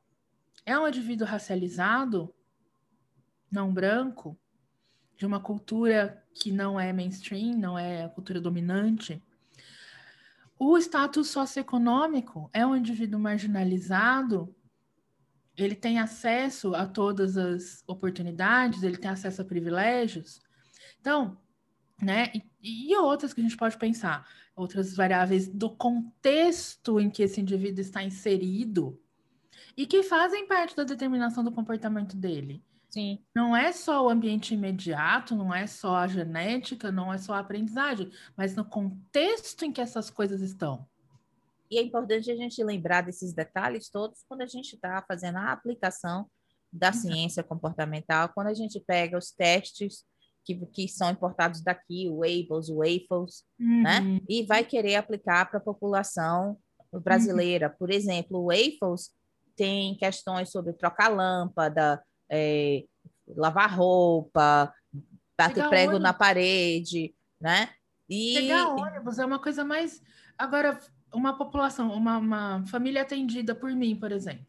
[0.63, 2.33] É um indivíduo racializado,
[3.55, 4.37] não branco,
[5.17, 9.23] de uma cultura que não é mainstream, não é a cultura dominante.
[10.59, 14.53] O status socioeconômico é um indivíduo marginalizado,
[15.57, 20.41] ele tem acesso a todas as oportunidades, ele tem acesso a privilégios.
[20.99, 21.37] Então,
[22.01, 27.23] né, e, e outras que a gente pode pensar, outras variáveis do contexto em que
[27.23, 28.99] esse indivíduo está inserido
[29.77, 32.61] e que fazem parte da determinação do comportamento dele.
[32.95, 33.19] Sim.
[33.35, 37.39] Não é só o ambiente imediato, não é só a genética, não é só a
[37.39, 40.87] aprendizagem, mas no contexto em que essas coisas estão.
[41.69, 45.51] E é importante a gente lembrar desses detalhes todos quando a gente está fazendo a
[45.51, 46.25] aplicação
[46.71, 50.05] da ciência comportamental, quando a gente pega os testes
[50.45, 53.99] que, que são importados daqui, o ABLES, o AFLS, né?
[53.99, 54.13] uhum.
[54.13, 54.21] né?
[54.29, 56.57] E vai querer aplicar para a população
[57.03, 57.67] brasileira.
[57.67, 57.75] Uhum.
[57.77, 59.11] Por exemplo, o AFLS
[59.53, 62.83] tem questões sobre trocar lâmpada, é,
[63.27, 64.73] lavar roupa,
[65.37, 66.03] bater Pegar prego ônibus.
[66.03, 67.69] na parede, né?
[68.09, 68.35] E...
[68.35, 70.01] Pegar ônibus é uma coisa mais.
[70.37, 70.79] Agora,
[71.13, 74.45] uma população, uma, uma família atendida por mim, por exemplo.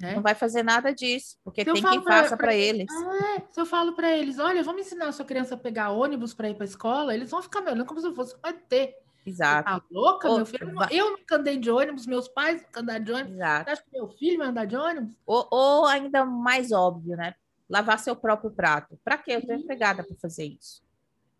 [0.00, 0.16] Né?
[0.16, 2.92] Não vai fazer nada disso, porque tem quem faça para eles.
[3.36, 3.42] É.
[3.50, 6.50] Se eu falo para eles, olha, vamos ensinar a sua criança a pegar ônibus para
[6.50, 8.94] ir para a escola, eles vão ficar me olhando como se eu fosse um ET.
[9.24, 9.64] Exato.
[9.64, 10.74] Tá louca, ou, meu filho?
[10.74, 10.88] Vai...
[10.90, 13.34] Eu nunca andei de ônibus, meus pais nunca andaram de ônibus.
[13.34, 13.64] Exato.
[13.64, 15.14] Você acha que meu filho vai andar de ônibus?
[15.24, 17.34] Ou, ou ainda mais óbvio, né?
[17.68, 18.98] Lavar seu próprio prato.
[19.04, 19.32] Para quê?
[19.32, 20.82] Eu tenho empregada para fazer isso.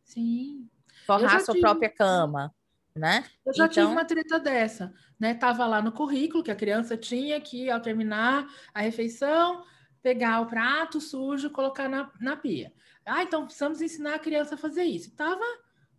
[0.05, 0.69] Sim.
[1.07, 1.61] Forrar sua tive...
[1.61, 2.55] própria cama,
[2.95, 3.25] né?
[3.45, 3.75] Eu já então...
[3.75, 5.35] tive uma treta dessa, né?
[5.35, 9.65] Tava lá no currículo que a criança tinha que, ao terminar a refeição,
[10.03, 12.73] pegar o prato sujo e colocar na, na pia.
[13.05, 15.11] Ah, então precisamos ensinar a criança a fazer isso.
[15.17, 15.45] Tava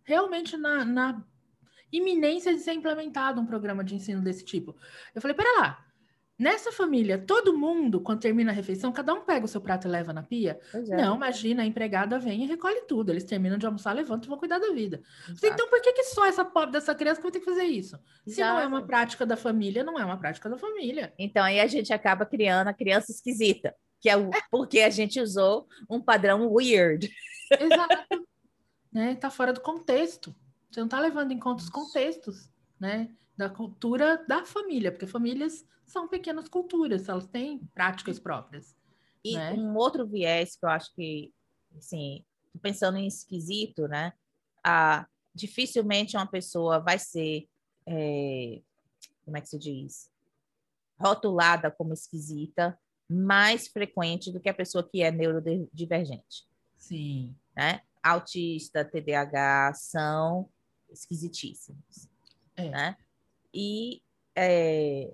[0.02, 1.22] realmente na, na
[1.96, 4.76] iminência de ser implementado um programa de ensino desse tipo.
[5.14, 5.84] Eu falei, pera lá,
[6.38, 9.90] nessa família, todo mundo, quando termina a refeição, cada um pega o seu prato e
[9.90, 10.58] leva na pia?
[10.72, 10.96] É.
[10.96, 13.10] Não, imagina, a empregada vem e recolhe tudo.
[13.10, 15.00] Eles terminam de almoçar, levantam e vão cuidar da vida.
[15.42, 17.96] Então, por que, que só essa pobre dessa criança que vai ter que fazer isso?
[18.26, 18.34] Exato.
[18.34, 21.12] Se não é uma prática da família, não é uma prática da família.
[21.18, 24.40] Então, aí a gente acaba criando a criança esquisita, que é, o, é.
[24.50, 27.08] porque a gente usou um padrão weird.
[27.52, 28.26] Exato.
[28.92, 29.14] né?
[29.14, 30.34] Tá fora do contexto.
[30.74, 33.08] Você não está levando em conta os contextos, né?
[33.36, 38.74] Da cultura da família, porque famílias são pequenas culturas, elas têm práticas próprias.
[39.22, 39.52] E né?
[39.52, 41.32] um outro viés que eu acho que,
[41.76, 42.24] assim,
[42.60, 44.14] pensando em esquisito, né?
[44.64, 47.48] Ah, dificilmente uma pessoa vai ser,
[47.86, 48.60] é,
[49.24, 50.10] como é que se diz?
[50.98, 52.76] Rotulada como esquisita
[53.08, 56.48] mais frequente do que a pessoa que é neurodivergente.
[56.76, 57.32] Sim.
[57.56, 57.80] Né?
[58.02, 60.50] Autista, TDAH são
[60.94, 62.08] esquisitíssimos.
[62.56, 62.68] É.
[62.70, 62.96] Né?
[63.52, 64.02] E
[64.36, 65.12] é,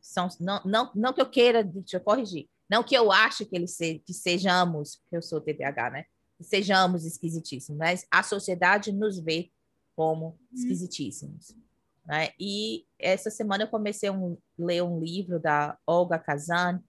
[0.00, 3.56] são, não, não, não que eu queira, deixa eu corrigir, não que eu ache que
[3.56, 6.04] eles se, que sejamos, porque eu sou TDAH, né?
[6.36, 9.50] Que sejamos esquisitíssimos, mas a sociedade nos vê
[9.94, 10.54] como hum.
[10.54, 11.50] esquisitíssimos.
[11.50, 11.62] Hum.
[12.06, 12.30] Né?
[12.38, 16.82] E essa semana eu comecei a um, ler um livro da Olga Kazan,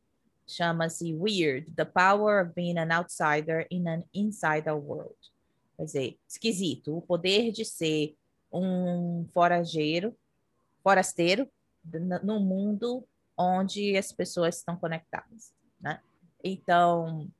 [0.47, 5.17] chama-se Weird: The Power of Being an Outsider in an Insider World.
[5.77, 8.15] Quer dizer, esquisito, o poder de ser
[8.51, 10.17] um forageiro,
[10.81, 11.47] forasteiro,
[12.23, 16.01] no mundo onde as pessoas estão conectadas, né?
[16.43, 17.31] Então,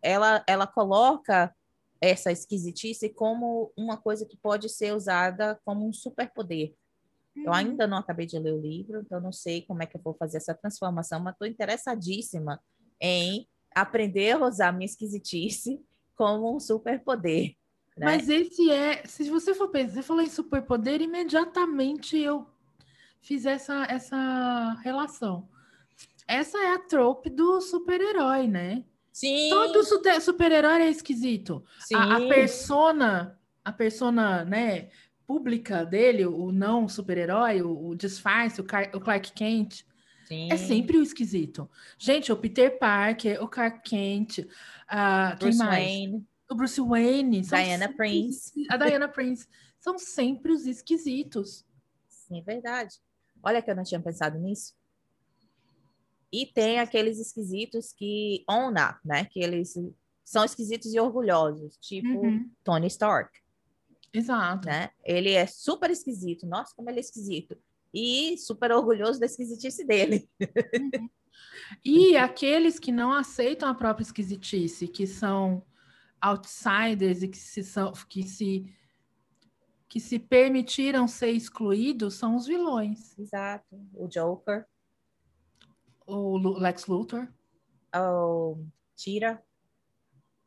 [0.00, 1.54] ela, ela coloca
[2.00, 6.74] essa esquisitice como uma coisa que pode ser usada como um superpoder.
[7.34, 7.52] Eu uhum.
[7.52, 10.14] ainda não acabei de ler o livro, então não sei como é que eu vou
[10.14, 12.62] fazer essa transformação, mas estou interessadíssima
[13.00, 15.84] em aprender a usar minha esquisitice
[16.16, 17.54] como um superpoder.
[17.96, 18.04] Né?
[18.04, 22.46] Mas esse é, se você for pensar, você falou em superpoder, imediatamente eu
[23.20, 25.48] fiz essa, essa relação.
[26.26, 28.84] Essa é a trope do super-herói, né?
[29.12, 29.48] Sim.
[29.48, 29.82] Todo
[30.20, 31.64] super-herói é esquisito.
[31.78, 31.94] Sim.
[31.94, 34.90] A, a persona, a persona, né,
[35.26, 39.86] pública dele, o não super-herói, o, o, disfarce, o, o Clark Kent,
[40.26, 40.48] Sim.
[40.50, 41.70] É sempre o esquisito.
[41.98, 45.84] Gente, o Peter Parker, o Clark Kent, uh, quem mais?
[45.84, 46.26] Wayne.
[46.50, 47.40] O Bruce Wayne.
[47.42, 48.52] Diana Prince.
[48.70, 49.48] A Diana Prince.
[49.80, 51.64] São sempre os esquisitos.
[52.08, 52.96] Sim, é verdade.
[53.42, 54.74] Olha que eu não tinha pensado nisso.
[56.32, 59.24] E tem aqueles esquisitos que own up, né?
[59.26, 59.74] Que eles
[60.24, 62.50] são esquisitos e orgulhosos, tipo Uhum.
[62.64, 63.38] Tony Stark,
[64.12, 64.66] Exato.
[64.66, 64.90] né?
[65.04, 67.56] Ele é super esquisito, nossa, como ele é esquisito.
[67.98, 70.28] E super orgulhoso da esquisitice dele.
[71.82, 75.64] E aqueles que não aceitam a própria esquisitice, que são
[76.20, 78.72] outsiders e que se, são, que se,
[79.88, 83.18] que se permitiram ser excluídos, são os vilões.
[83.18, 83.66] Exato.
[83.94, 84.66] O Joker,
[86.06, 87.28] O Lex Luthor.
[87.94, 89.42] o Tira.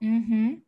[0.01, 0.61] Uhum.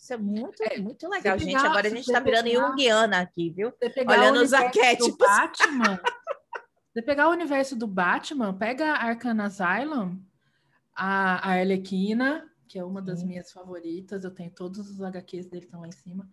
[0.00, 1.52] Isso é muito, É, muito legal, gente.
[1.52, 3.72] pegar- Agora a gente você tá virando Jungiana aqui, viu?
[4.08, 5.16] Olhando o os arquétipos.
[5.18, 6.00] Batman,
[6.92, 10.18] você pegar o universo do Batman, pega a Arcana Asylum,
[10.94, 15.64] a, a Arlequina, que é uma das minhas favoritas, eu tenho todos os HQs dele
[15.66, 16.26] estão lá em cima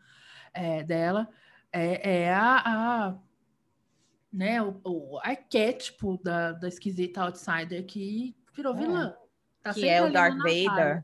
[0.54, 1.28] é, dela,
[1.72, 2.62] é, é a,
[3.10, 3.18] a-
[4.32, 8.78] né, o, o arquétipo da, da esquisita outsider que virou É.
[8.78, 9.16] vilã.
[9.62, 11.04] Tá que é o Darth Vader.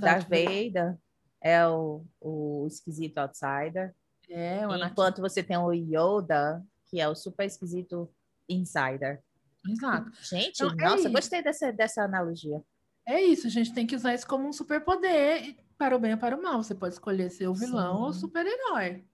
[0.00, 0.98] Darth Vader
[1.46, 3.94] é o, o esquisito outsider.
[4.28, 4.92] É, o Anakin.
[4.92, 8.10] Enquanto você tem o Yoda, que é o super esquisito
[8.48, 9.22] insider.
[9.68, 10.10] Exato.
[10.22, 11.12] Gente, Então, é nossa, isso.
[11.12, 12.60] gostei dessa, dessa analogia.
[13.06, 16.18] É isso, a gente tem que usar isso como um superpoder, para o bem ou
[16.18, 16.62] para o mal.
[16.62, 18.02] Você pode escolher ser o vilão Sim.
[18.02, 19.04] ou o super-herói.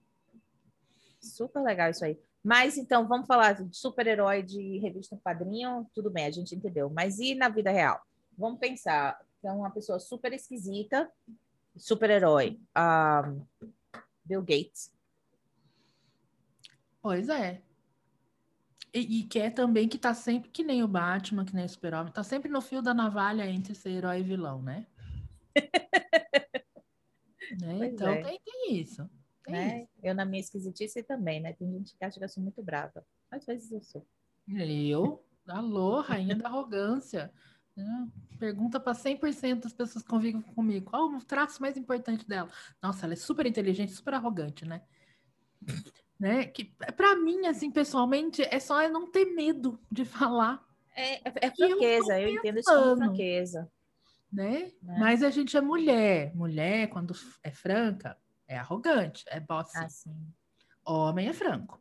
[1.21, 2.19] Super legal isso aí.
[2.43, 5.87] Mas então, vamos falar de super-herói de revista quadrinho.
[5.95, 6.91] Tudo bem, a gente entendeu.
[6.91, 8.01] Mas e na vida real?
[8.37, 9.19] Vamos pensar.
[9.41, 11.11] que é uma pessoa super esquisita,
[11.77, 12.61] super-herói.
[12.75, 13.33] Ah,
[14.25, 14.93] Bill Gates.
[17.01, 17.61] Pois é.
[18.95, 22.13] E, e quer também que tá sempre, que nem o Batman, que nem o Super-Homem,
[22.13, 24.87] tá sempre no fio da navalha entre ser herói e vilão, né?
[27.61, 27.89] Né?
[27.89, 28.23] Então é.
[28.23, 29.09] tem, tem isso.
[29.45, 29.89] Tem né?
[30.03, 31.53] Eu, na minha esquisitice, também, né?
[31.53, 33.05] Tem gente que acha que eu sou muito brava.
[33.31, 34.07] Às vezes eu sou.
[34.49, 37.33] Eu, alô, rainha da arrogância.
[38.39, 40.91] Pergunta para 100% das pessoas que convivem comigo.
[40.91, 42.51] Qual o traço mais importante dela?
[42.83, 44.83] Nossa, ela é super inteligente, super arrogante, né?
[46.19, 46.45] né?
[46.47, 46.65] Que
[46.97, 51.63] para mim, assim, pessoalmente, é só não ter medo de falar, É, é, é E
[51.63, 53.71] eu franqueza, eu, entendo isso como franqueza.
[54.31, 54.73] né?
[54.83, 54.97] Né?
[54.99, 56.35] Mas a gente é mulher.
[56.35, 59.79] Mulher, quando é franca, é arrogante, é bossy.
[59.79, 60.15] Assim,
[60.85, 61.81] Homem é franco.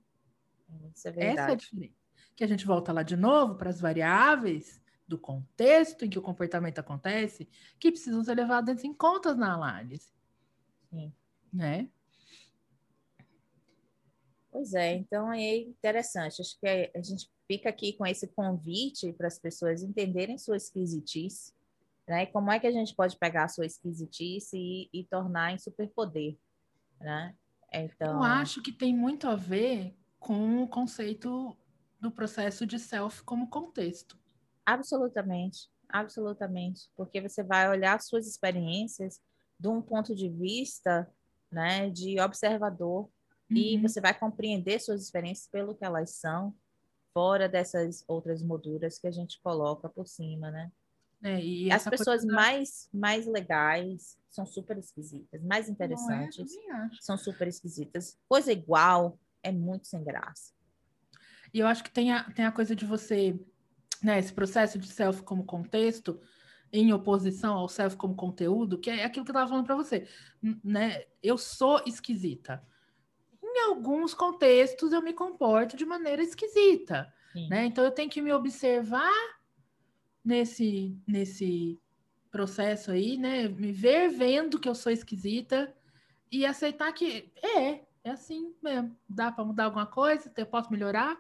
[0.96, 1.62] isso é Essa é a verdade.
[1.64, 1.94] diferença.
[2.36, 4.81] Que a gente volta lá de novo para as variáveis
[5.12, 10.10] do contexto em que o comportamento acontece, que precisam ser levadas em conta na análise,
[10.90, 11.14] Sim.
[11.52, 11.90] né?
[14.50, 16.42] Pois é, então é interessante.
[16.42, 21.54] Acho que a gente fica aqui com esse convite para as pessoas entenderem sua esquisitice,
[22.08, 22.24] né?
[22.24, 25.58] E como é que a gente pode pegar a sua esquisitice e, e tornar em
[25.58, 26.38] superpoder,
[27.02, 27.36] né?
[27.74, 31.58] Então, Eu acho que tem muito a ver com o conceito
[32.00, 34.21] do processo de self como contexto.
[34.66, 39.20] Absolutamente, absolutamente, porque você vai olhar suas experiências
[39.60, 41.10] de um ponto de vista,
[41.52, 43.10] né, de observador
[43.50, 43.82] e Uhum.
[43.82, 46.56] você vai compreender suas experiências pelo que elas são,
[47.14, 50.72] fora dessas outras molduras que a gente coloca por cima, né?
[51.22, 56.52] É, e As coisa pessoas da- mais, mais legais são super esquisitas, mais é, interessantes
[57.02, 58.18] são super esquisitas.
[58.30, 60.54] Coisa igual é muito sem graça.
[61.54, 63.38] E eu acho que tem a, tem a coisa de você,
[64.02, 66.20] né, esse processo de self como contexto,
[66.74, 70.08] em oposição ao self como conteúdo, que é aquilo que eu estava falando para você,
[70.64, 71.04] né?
[71.22, 72.66] Eu sou esquisita.
[73.44, 77.50] Em alguns contextos eu me comporto de maneira esquisita, Sim.
[77.50, 77.66] né?
[77.66, 79.12] Então eu tenho que me observar
[80.24, 81.78] nesse nesse
[82.32, 83.50] processo aí, né?
[83.50, 85.76] Me ver vendo que eu sou esquisita
[86.32, 88.96] e aceitar que é, é assim mesmo.
[89.08, 90.32] Dá para mudar alguma coisa?
[90.38, 91.20] Eu posso melhorar?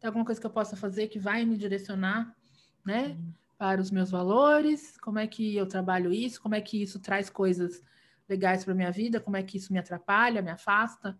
[0.00, 2.36] Tem alguma coisa que eu possa fazer que vai me direcionar,
[2.84, 3.16] né?
[3.56, 4.98] Para os meus valores?
[4.98, 6.40] Como é que eu trabalho isso?
[6.40, 7.82] Como é que isso traz coisas
[8.28, 9.20] legais para minha vida?
[9.20, 11.18] Como é que isso me atrapalha, me afasta,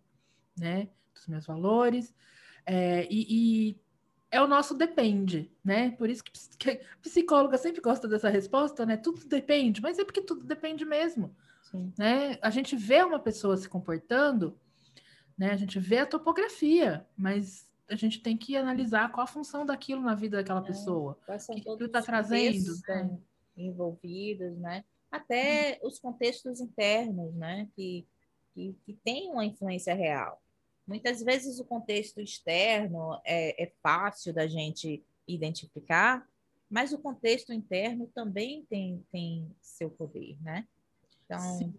[0.58, 0.88] né?
[1.14, 2.14] Dos meus valores?
[2.66, 3.26] É, e,
[3.70, 3.80] e
[4.30, 5.92] é o nosso depende, né?
[5.92, 8.96] Por isso que, que psicóloga sempre gosta dessa resposta, né?
[8.96, 11.34] Tudo depende, mas é porque tudo depende mesmo
[11.74, 11.92] Sim.
[11.98, 12.38] né?
[12.40, 14.58] A gente vê uma pessoa se comportando,
[15.36, 15.50] né?
[15.50, 20.00] A gente vê a topografia, mas a gente tem que analisar qual a função daquilo
[20.00, 20.64] na vida daquela É.
[20.64, 21.18] pessoa.
[21.26, 22.72] Quais são que todos tá os trazendo, né?
[22.72, 23.22] estão
[23.56, 24.84] envolvidos, né?
[25.10, 27.68] Até os contextos internos, né?
[27.76, 28.06] Que,
[28.54, 30.42] que, que têm uma influência real.
[30.86, 36.26] Muitas vezes o contexto externo é, é fácil da gente identificar,
[36.68, 40.66] mas o contexto interno também tem, tem seu poder, né?
[41.24, 41.74] Então, Sim.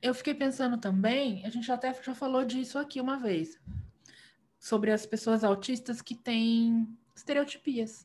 [0.00, 3.60] Eu fiquei pensando também, a gente até já falou disso aqui uma vez,
[4.66, 8.04] sobre as pessoas autistas que têm estereotipias.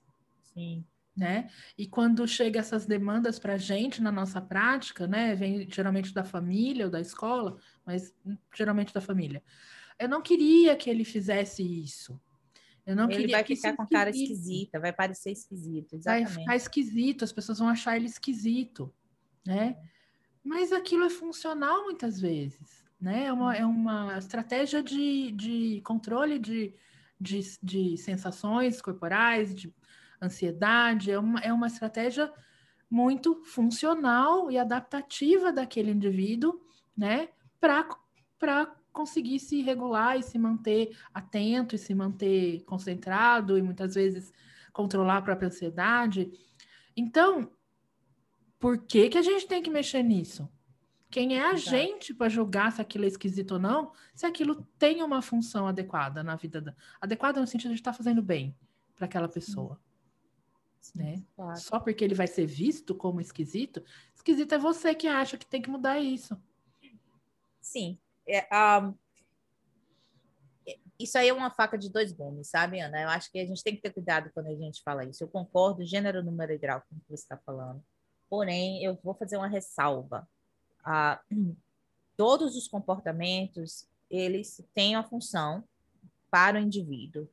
[0.53, 0.85] sim,
[1.17, 1.49] né?
[1.75, 5.33] E quando chega essas demandas para a gente na nossa prática, né?
[5.33, 8.13] Vem geralmente da família ou da escola, mas
[8.55, 9.43] geralmente da família.
[9.97, 12.21] Eu não queria que ele fizesse isso.
[12.85, 16.27] Eu não ele queria vai que ficar com cara esquisita, vai parecer esquisito, exatamente.
[16.27, 18.93] Vai ficar esquisito, as pessoas vão achar ele esquisito,
[19.45, 19.77] né?
[20.43, 23.25] Mas aquilo é funcional muitas vezes, né?
[23.25, 26.73] É uma, é uma estratégia de, de controle de,
[27.19, 29.73] de, de sensações corporais, de
[30.21, 32.31] ansiedade, é uma, é uma estratégia
[32.89, 36.61] muito funcional e adaptativa daquele indivíduo,
[36.95, 37.87] né, para
[38.91, 44.31] conseguir se regular e se manter atento e se manter concentrado e muitas vezes
[44.73, 46.31] controlar a própria ansiedade.
[46.95, 47.49] Então,
[48.59, 50.49] por que, que a gente tem que mexer nisso?
[51.11, 51.69] Quem é a Exato.
[51.69, 56.23] gente para julgar se aquilo é esquisito ou não, se aquilo tem uma função adequada
[56.23, 56.75] na vida da...
[56.99, 58.55] adequada no sentido de estar fazendo bem
[58.95, 59.75] para aquela pessoa.
[59.75, 59.91] Sim
[60.95, 61.23] né?
[61.35, 61.59] Claro.
[61.59, 63.83] Só porque ele vai ser visto como esquisito,
[64.15, 66.41] esquisito é você que acha que tem que mudar isso.
[67.61, 67.99] Sim.
[68.27, 68.47] É,
[68.79, 68.95] um,
[70.99, 73.01] isso aí é uma faca de dois gumes, sabe, Ana?
[73.01, 75.23] Eu acho que a gente tem que ter cuidado quando a gente fala isso.
[75.23, 77.83] Eu concordo, gênero, número e grau, com o que você está falando.
[78.29, 80.27] Porém, eu vou fazer uma ressalva.
[82.17, 85.63] Todos os comportamentos, eles têm uma função
[86.29, 87.27] para o indivíduo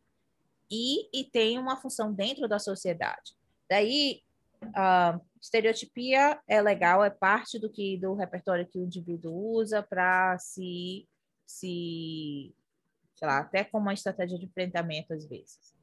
[0.71, 3.37] e, e têm uma função dentro da sociedade.
[3.69, 4.23] Daí,
[4.63, 10.39] uh, estereotipia é legal, é parte do que do repertório que o indivíduo usa para
[10.39, 11.07] se,
[11.47, 12.55] se,
[13.15, 15.75] sei lá, até como uma estratégia de enfrentamento às vezes.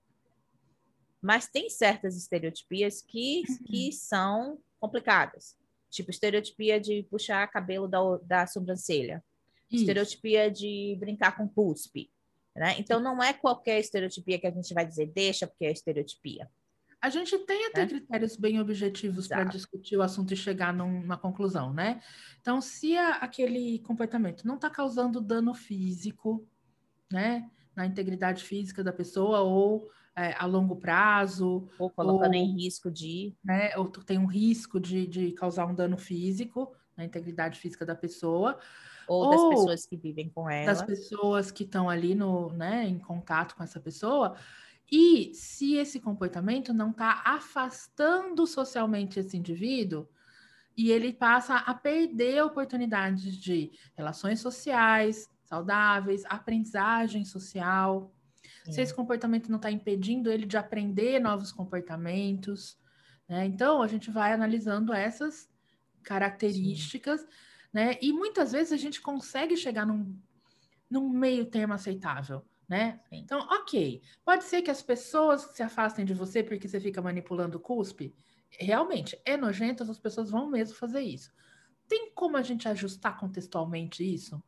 [1.21, 5.57] Mas tem certas estereotipias que, que são complicadas.
[5.95, 9.23] Tipo, estereotipia de puxar cabelo da, da sobrancelha.
[9.71, 9.83] Isso.
[9.83, 12.11] Estereotipia de brincar com cuspe.
[12.55, 12.75] Né?
[12.77, 16.49] Então, não é qualquer estereotipia que a gente vai dizer deixa porque é estereotipia.
[17.01, 17.87] A gente tem até né?
[17.87, 22.01] critérios bem objetivos para discutir o assunto e chegar numa conclusão, né?
[22.41, 26.47] Então, se a, aquele comportamento não está causando dano físico,
[27.11, 32.55] né, na integridade física da pessoa ou é, a longo prazo, ou colocando ou, em
[32.55, 37.59] risco de, né, ou tem um risco de, de causar um dano físico na integridade
[37.59, 38.57] física da pessoa,
[39.07, 42.87] ou, ou das pessoas que vivem com ela, das pessoas que estão ali no, né,
[42.87, 44.35] em contato com essa pessoa
[44.91, 50.07] e se esse comportamento não está afastando socialmente esse indivíduo,
[50.77, 58.13] e ele passa a perder oportunidades de relações sociais saudáveis, aprendizagem social.
[58.71, 62.77] Se esse comportamento não está impedindo ele de aprender novos comportamentos,
[63.27, 63.45] né?
[63.45, 65.49] Então a gente vai analisando essas
[66.03, 67.27] características, Sim.
[67.73, 67.97] né?
[68.01, 70.17] E muitas vezes a gente consegue chegar num,
[70.89, 72.99] num meio termo aceitável né?
[73.11, 74.01] Então, ok.
[74.23, 78.15] Pode ser que as pessoas se afastem de você porque você fica manipulando o cuspe.
[78.49, 81.31] Realmente, é nojento, as pessoas vão mesmo fazer isso.
[81.87, 84.41] Tem como a gente ajustar contextualmente isso?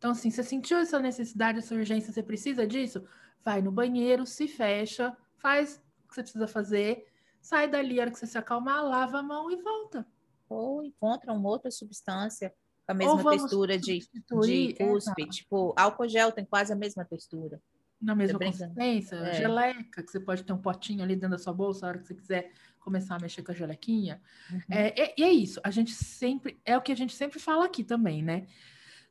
[0.00, 3.04] Então, assim, você sentiu essa necessidade, essa urgência, você precisa disso?
[3.44, 7.06] Vai no banheiro, se fecha, faz o que você precisa fazer,
[7.38, 10.06] sai dali, a hora que você se acalmar, lava a mão e volta.
[10.48, 12.50] Ou encontra uma outra substância
[12.88, 15.22] a mesma textura de, de cuspe.
[15.22, 17.60] É, tipo, álcool gel tem quase a mesma textura.
[18.00, 19.34] Na mesma consistência, é.
[19.34, 22.06] geleca, que você pode ter um potinho ali dentro da sua bolsa, a hora que
[22.06, 24.18] você quiser começar a mexer com a gelequinha.
[24.50, 24.60] Uhum.
[24.70, 27.84] É, e é isso, a gente sempre, é o que a gente sempre fala aqui
[27.84, 28.46] também, né?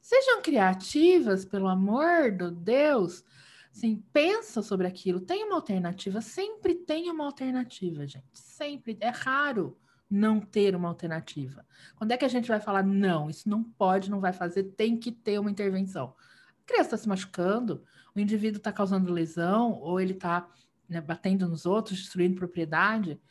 [0.02, 3.24] Sejam criativas, pelo amor de Deus.
[3.72, 8.26] Assim, pensa sobre aquilo, tem uma alternativa, sempre tem uma alternativa, gente.
[8.34, 9.78] Sempre, é raro
[10.10, 11.66] não ter uma alternativa?
[11.96, 14.98] Quando é que a gente vai falar, não, isso não pode, não vai fazer, tem
[14.98, 16.16] que ter uma intervenção?
[16.64, 17.84] A criança está se machucando,
[18.16, 20.50] o indivíduo está causando lesão, ou ele está
[20.88, 23.22] né, batendo nos outros, destruindo propriedade.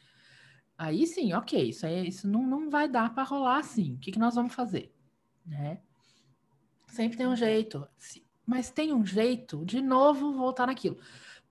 [0.77, 3.95] Aí sim, ok, isso, aí, isso não, não vai dar para rolar assim.
[3.95, 4.95] O que, que nós vamos fazer?
[5.45, 5.81] Né?
[6.89, 7.87] Sempre tem um jeito.
[8.47, 10.99] Mas tem um jeito, de novo, voltar naquilo.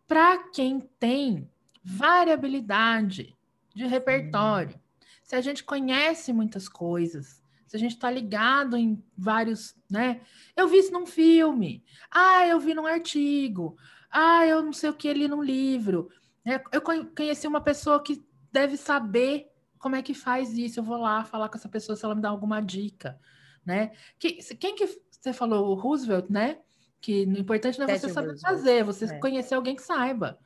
[0.08, 1.50] Para quem tem
[1.84, 3.36] variabilidade
[3.74, 4.80] de repertório,
[5.24, 10.22] se a gente conhece muitas coisas, se a gente está ligado em vários, né?
[10.56, 13.78] Eu vi isso num filme, ah, eu vi num artigo,
[14.10, 16.10] ah, eu não sei o que li num livro.
[16.46, 20.80] É, eu conheci uma pessoa que deve saber como é que faz isso.
[20.80, 23.20] Eu vou lá falar com essa pessoa se ela me dá alguma dica,
[23.66, 23.92] né?
[24.18, 24.88] Que, quem que
[25.20, 25.70] você falou?
[25.70, 26.60] O Roosevelt, né?
[27.02, 29.20] Que o importante não é você saber fazer, você é.
[29.20, 30.40] conhecer alguém que saiba.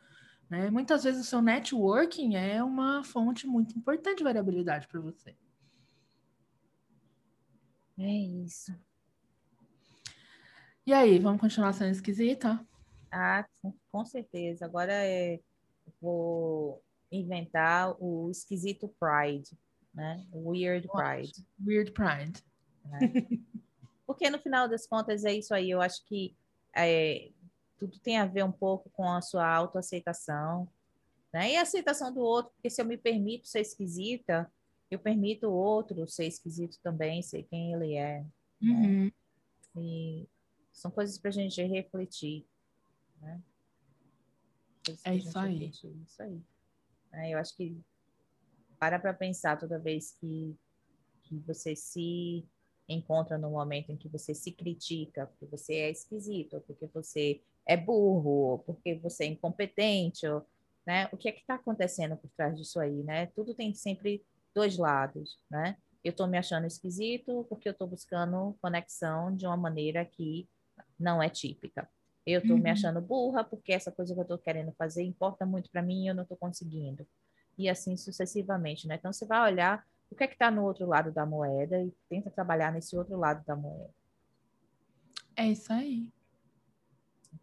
[0.50, 0.70] Né?
[0.70, 5.36] Muitas vezes o seu networking é uma fonte muito importante de variabilidade para você.
[7.98, 8.76] É isso.
[10.86, 12.60] E aí, vamos continuar sendo esquisita?
[13.12, 13.46] Ah,
[13.92, 14.66] com certeza.
[14.66, 15.40] Agora é,
[16.02, 19.58] vou inventar o esquisito Pride,
[19.94, 20.26] né?
[20.34, 21.46] Weird Pride.
[21.66, 22.44] Weird Pride.
[22.86, 23.24] Né?
[24.14, 25.70] Porque no final das contas é isso aí.
[25.70, 26.36] Eu acho que
[26.76, 27.32] é,
[27.78, 30.68] tudo tem a ver um pouco com a sua autoaceitação,
[31.34, 31.54] né?
[31.54, 34.52] E a aceitação do outro, porque se eu me permito ser esquisita,
[34.90, 38.20] eu permito o outro ser esquisito também, ser quem ele é.
[38.62, 38.74] Né?
[38.74, 39.06] Uhum.
[39.06, 39.12] Né?
[39.78, 40.28] E
[40.74, 42.46] são coisas para a gente refletir,
[43.22, 43.42] né?
[45.06, 45.54] É isso aí.
[45.54, 46.42] Refletir, isso aí.
[47.14, 47.80] É, eu acho que
[48.78, 50.54] para para pensar toda vez que,
[51.24, 52.46] que você se
[52.94, 57.78] encontra no momento em que você se critica, porque você é esquisito, porque você é
[57.78, 60.46] burro, porque você é incompetente, ou,
[60.86, 61.08] né?
[61.12, 63.28] O que é que está acontecendo por trás disso aí, né?
[63.28, 64.24] Tudo tem sempre
[64.54, 65.78] dois lados, né?
[66.04, 70.50] Eu estou me achando esquisito porque eu estou buscando conexão de uma maneira que
[71.00, 71.88] não é típica.
[72.26, 72.64] Eu estou uhum.
[72.64, 76.04] me achando burra porque essa coisa que eu estou querendo fazer importa muito para mim
[76.04, 77.08] e eu não estou conseguindo.
[77.58, 78.96] E assim sucessivamente, né?
[78.96, 81.92] Então você vai olhar o que é que está no outro lado da moeda e
[82.10, 83.94] tenta trabalhar nesse outro lado da moeda.
[85.36, 86.12] É isso aí.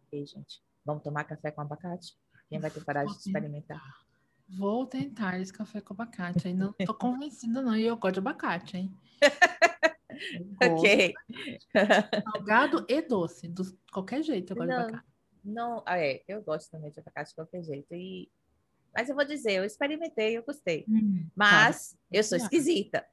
[0.05, 0.61] Ok, gente.
[0.85, 2.15] Vamos tomar café com abacate?
[2.47, 3.81] Quem vai ter coragem de experimentar?
[4.47, 6.47] Vou tentar esse café com abacate.
[6.47, 7.75] Ainda não tô convencida, não.
[7.75, 8.93] E eu gosto de abacate, hein?
[10.61, 11.13] ok.
[12.23, 13.47] Salgado e doce.
[13.47, 15.09] Do qualquer jeito, eu gosto não, de abacate.
[15.43, 17.93] Não, ah, é, eu gosto também de abacate de qualquer jeito.
[17.93, 18.31] E
[18.93, 20.85] mas eu vou dizer, eu experimentei, eu gostei.
[20.87, 23.05] Hum, Mas eu sou esquisita.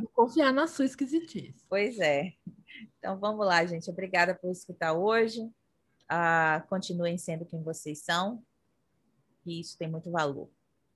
[0.00, 1.64] Vou confiar na sua esquisitice.
[1.68, 2.32] Pois é.
[2.98, 3.90] Então vamos lá, gente.
[3.90, 5.50] Obrigada por escutar hoje.
[6.08, 8.42] Ah, continuem sendo quem vocês são.
[9.44, 10.48] E isso tem muito valor.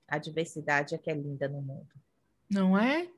[0.07, 1.89] A diversidade é que é linda no mundo.
[2.49, 3.09] Não é?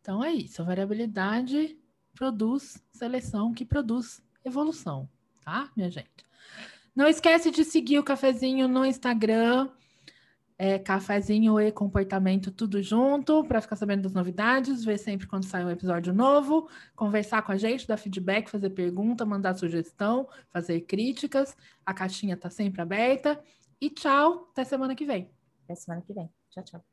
[0.00, 0.62] Então é isso.
[0.62, 1.78] A variabilidade
[2.14, 5.08] produz seleção que produz evolução,
[5.44, 6.26] tá, minha gente?
[6.94, 9.70] Não esquece de seguir o cafezinho no Instagram.
[10.58, 15.64] É, cafezinho e comportamento tudo junto para ficar sabendo das novidades, ver sempre quando sai
[15.64, 21.56] um episódio novo, conversar com a gente, dar feedback, fazer pergunta, mandar sugestão, fazer críticas.
[21.84, 23.42] A caixinha está sempre aberta.
[23.80, 25.28] E tchau, até semana que vem.
[25.64, 26.30] Até semana que vem.
[26.50, 26.91] Tchau, tchau.